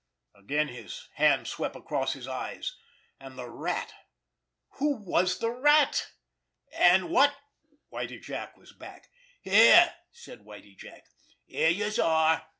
[0.33, 2.75] Again his hand swept across his eyes.
[3.19, 6.07] And the Rat—who was the Rat?
[6.73, 7.35] And what——
[7.91, 9.11] Whitie Jack was back.
[9.41, 11.03] "Here!" said Whitie Jack.
[11.45, 12.47] "Here youse are!"